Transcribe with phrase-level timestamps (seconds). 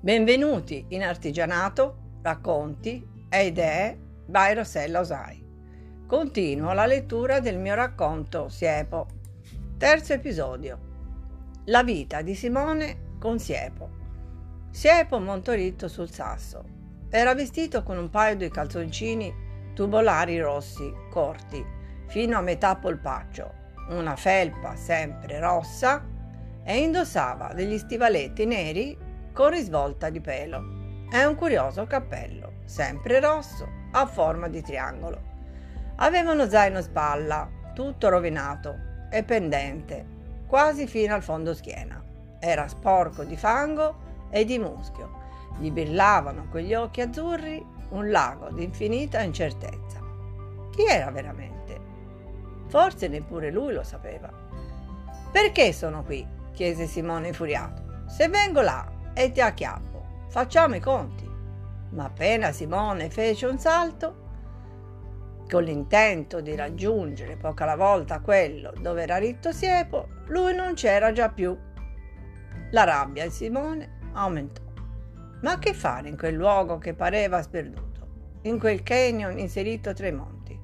[0.00, 3.96] Benvenuti in Artigianato, racconti e idee
[4.26, 5.40] by Rossella Osai.
[6.06, 9.06] Continuo la lettura del mio racconto Siepo.
[9.78, 10.90] Terzo episodio.
[11.66, 13.90] La vita di Simone con Siepo.
[14.70, 16.64] Siepo montoritto sul sasso.
[17.08, 19.32] Era vestito con un paio di calzoncini
[19.74, 21.64] tubolari rossi, corti,
[22.08, 23.52] fino a metà polpaccio,
[23.90, 26.04] una felpa sempre rossa
[26.64, 28.96] e indossava degli stivaletti neri
[29.32, 30.80] con risvolta di pelo
[31.10, 35.30] e un curioso cappello, sempre rosso, a forma di triangolo.
[35.96, 38.74] Aveva uno zaino spalla, tutto rovinato
[39.10, 40.06] e pendente,
[40.46, 42.02] quasi fino al fondo schiena.
[42.38, 45.20] Era sporco di fango e di muschio.
[45.58, 50.00] Gli brillavano quegli occhi azzurri un lago di infinita incertezza.
[50.70, 51.78] Chi era veramente?
[52.68, 54.32] Forse neppure lui lo sapeva.
[55.30, 56.40] Perché sono qui?
[56.52, 58.04] Chiese Simone infuriato.
[58.06, 60.26] Se vengo là e ti acchiappo.
[60.28, 61.28] Facciamo i conti.
[61.90, 64.22] Ma appena Simone fece un salto,
[65.52, 71.12] con l'intento di raggiungere poco alla volta quello dove era ritto Siepo, lui non c'era
[71.12, 71.54] già più.
[72.70, 74.62] La rabbia di Simone aumentò.
[75.42, 80.12] Ma che fare in quel luogo che pareva sperduto, in quel canyon inserito tra i
[80.12, 80.58] monti?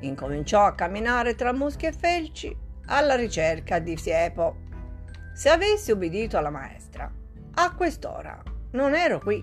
[0.00, 2.56] Incominciò a camminare tra muschi e felci
[2.86, 4.70] alla ricerca di Siepo.
[5.34, 7.10] Se avessi ubbidito alla maestra,
[7.54, 9.42] a quest'ora non ero qui,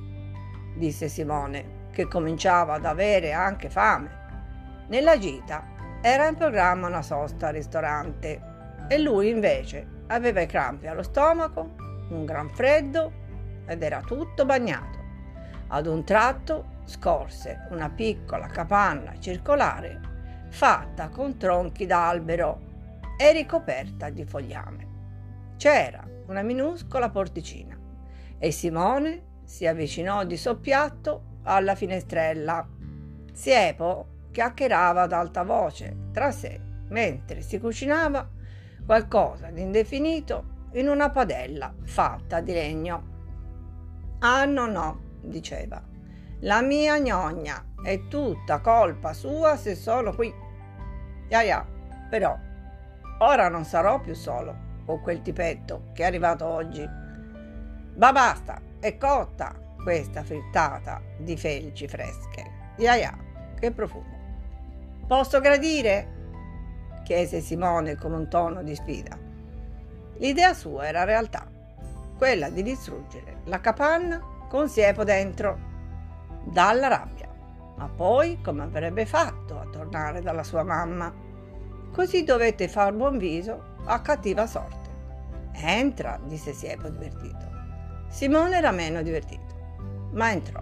[0.75, 4.85] disse Simone, che cominciava ad avere anche fame.
[4.87, 5.65] Nella gita
[6.01, 8.39] era in programma una sosta al ristorante
[8.87, 11.75] e lui invece aveva i crampi allo stomaco,
[12.09, 13.11] un gran freddo
[13.65, 14.97] ed era tutto bagnato.
[15.69, 19.99] Ad un tratto scorse una piccola capanna circolare
[20.49, 22.61] fatta con tronchi d'albero
[23.17, 24.88] e ricoperta di fogliame.
[25.59, 27.77] C'era una minuscola porticina
[28.38, 32.66] e Simone si avvicinò di soppiatto alla finestrella.
[33.34, 36.57] Siepo chiacchierava ad alta voce tra sé
[36.88, 38.25] mentre si cucinava
[38.85, 43.07] qualcosa di indefinito in una padella fatta di legno.
[44.19, 45.84] Ah no no, diceva,
[46.39, 50.34] la mia gnogna è tutta colpa sua se sono qui.
[51.28, 51.67] Ya ya,
[52.09, 52.34] però
[53.17, 56.83] ora non sarò più solo con quel tipetto che è arrivato oggi
[57.95, 62.73] ma basta, è cotta questa frittata di felci fresche.
[62.77, 63.16] Ya ya,
[63.59, 64.17] che profumo.
[65.05, 66.17] Posso gradire?
[67.03, 69.16] chiese Simone con un tono di sfida.
[70.17, 71.45] L'idea sua era realtà,
[72.17, 75.59] quella di distruggere la capanna con siepo dentro,
[76.45, 77.28] dalla rabbia.
[77.75, 81.13] Ma poi come avrebbe fatto a tornare dalla sua mamma?
[81.91, 84.90] Così dovette far buon viso a cattiva sorte.
[85.53, 87.47] Entra, disse Siepo divertito.
[88.09, 90.62] Simone era meno divertito, ma entrò.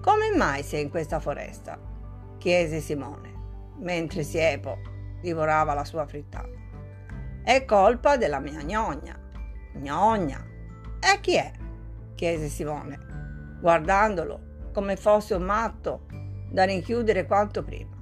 [0.00, 1.78] Come mai sei in questa foresta?
[2.38, 3.32] chiese Simone,
[3.78, 4.78] mentre Siepo
[5.20, 6.48] divorava la sua frittata.
[7.42, 9.18] È colpa della mia gnogna.
[9.74, 10.42] Gnogna?
[10.98, 11.52] E chi è?
[12.14, 16.06] chiese Simone, guardandolo come fosse un matto
[16.50, 17.96] da rinchiudere quanto prima.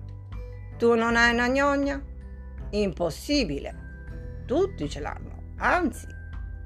[0.77, 2.03] Tu non hai una gnogna?
[2.71, 3.87] Impossibile.
[4.49, 6.07] Tutti ce l'hanno, anzi,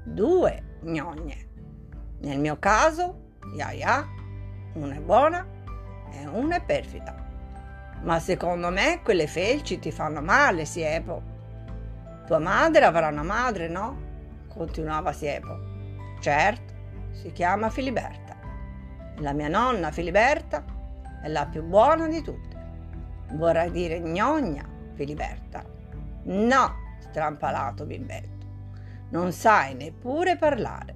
[0.05, 1.49] due gnogne.
[2.19, 4.07] Nel mio caso, Yaya,
[4.75, 5.45] una è buona
[6.13, 7.13] e una è perfida.
[8.03, 11.21] Ma secondo me quelle felci ti fanno male, Siepo.
[12.25, 13.99] Tua madre avrà una madre, no?
[14.47, 15.59] Continuava Siepo.
[16.21, 16.73] Certo,
[17.11, 18.37] si chiama Filiberta.
[19.17, 20.63] La mia nonna Filiberta
[21.21, 22.55] è la più buona di tutte.
[23.33, 25.61] Vorrei dire gnogna Filiberta.
[26.23, 28.45] No, strampalato bimbetto.
[29.09, 30.95] Non sai neppure parlare.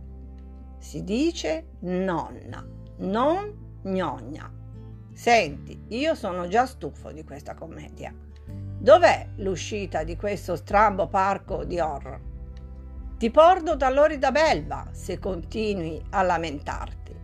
[0.79, 2.65] Si dice nonna,
[2.97, 4.51] non gnogna.
[5.13, 8.13] Senti, io sono già stufo di questa commedia.
[8.79, 12.21] Dov'è l'uscita di questo strambo parco di horror?
[13.17, 17.15] Ti porto dall'orida belva se continui a lamentarti.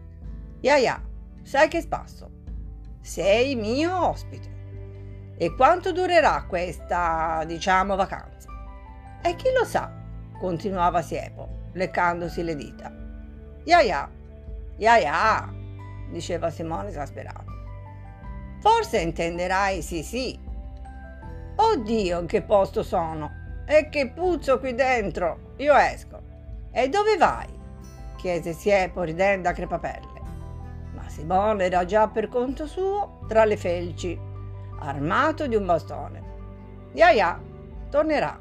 [0.61, 1.01] Yaya,
[1.43, 2.29] sai che spasso?
[3.01, 4.51] Sei mio ospite.
[5.37, 8.49] E quanto durerà questa, diciamo, vacanza?
[9.25, 9.89] E chi lo sa?
[10.37, 12.91] continuava Siepo, leccandosi le dita.
[13.63, 14.09] Ya ya,
[14.75, 15.49] ya ya,
[16.11, 17.51] diceva Simone esasperato.
[18.59, 20.37] Forse intenderai sì sì.
[21.55, 23.31] Oddio, in che posto sono?
[23.65, 25.53] E che puzzo qui dentro?
[25.57, 26.19] Io esco.
[26.71, 27.47] E dove vai?
[28.17, 30.21] chiese Siepo ridendo a crepapelle.
[30.93, 34.19] Ma Simone era già per conto suo tra le felci,
[34.79, 36.21] armato di un bastone.
[36.91, 37.39] Ya,
[37.89, 38.37] tornerà,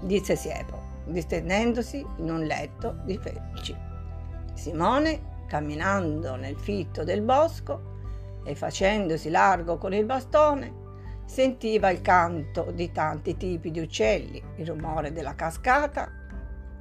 [0.00, 3.76] disse Siepo distendendosi in un letto di felci.
[4.54, 7.88] Simone, camminando nel fitto del bosco
[8.44, 10.88] e facendosi largo con il bastone,
[11.24, 16.10] sentiva il canto di tanti tipi di uccelli, il rumore della cascata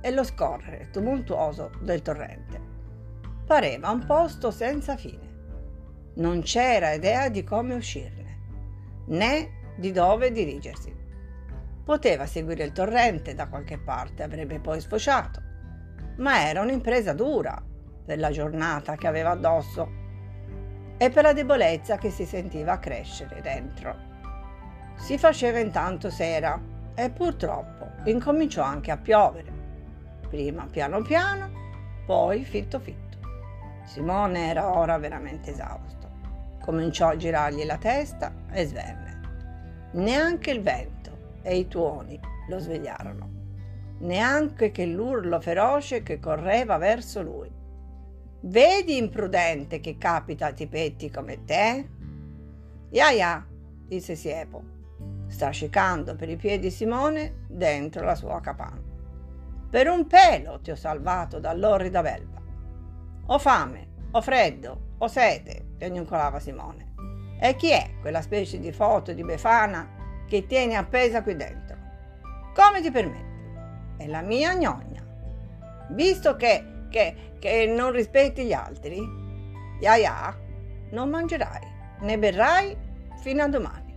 [0.02, 2.68] e lo scorrere tumultuoso del torrente.
[3.46, 5.28] Pareva un posto senza fine.
[6.16, 8.38] Non c'era idea di come uscirne,
[9.08, 10.99] né di dove dirigersi.
[11.90, 15.42] Poteva seguire il torrente da qualche parte, avrebbe poi sfociato,
[16.18, 17.60] ma era un'impresa dura
[18.06, 19.90] per la giornata che aveva addosso
[21.00, 23.96] e per la debolezza che si sentiva crescere dentro.
[24.98, 26.62] Si faceva intanto sera
[26.94, 29.52] e purtroppo incominciò anche a piovere.
[30.30, 31.50] Prima piano piano,
[32.06, 33.18] poi fitto fitto.
[33.86, 36.08] Simone era ora veramente esausto.
[36.62, 39.20] Cominciò a girargli la testa e svenne.
[39.94, 40.99] Neanche il vento
[41.42, 43.30] e i tuoni lo svegliarono,
[44.00, 47.52] neanche che l'urlo feroce che correva verso lui.
[48.42, 51.90] Vedi imprudente che capita a tipetti come te?
[52.90, 53.46] Ya ya,
[53.86, 54.64] disse Siepo,
[55.28, 58.88] strascicando per i piedi Simone dentro la sua capanna.
[59.70, 62.42] Per un pelo ti ho salvato dall'orrida belva.
[63.28, 66.94] Ho fame, ho freddo, ho sete, piagnucolava Simone.
[67.40, 69.99] E chi è quella specie di foto di Befana
[70.30, 71.76] che tieni appesa qui dentro?
[72.54, 73.38] Come ti permetti?
[73.98, 75.04] È la mia gnogna.
[75.90, 79.02] Visto che, che, che non rispetti gli altri,
[79.82, 80.38] ya ya,
[80.92, 82.78] non mangerai né berrai
[83.22, 83.94] fino a domani.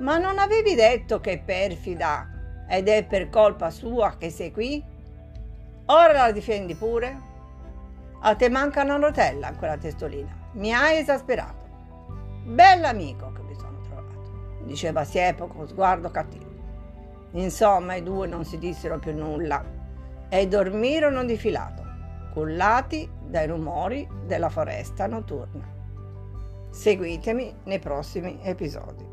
[0.00, 2.28] Ma non avevi detto che è perfida
[2.68, 4.82] ed è per colpa sua che sei qui?
[5.86, 7.28] Ora la difendi pure?
[8.20, 10.36] A te manca una rotella in quella testolina.
[10.52, 11.68] Mi hai esasperato.
[12.44, 13.69] Bell'amico che trovato,
[14.64, 16.48] diceva Siepo con sguardo cattivo.
[17.32, 19.64] Insomma, i due non si dissero più nulla
[20.28, 21.82] e dormirono di filato,
[22.32, 25.78] cullati dai rumori della foresta notturna.
[26.70, 29.09] Seguitemi nei prossimi episodi.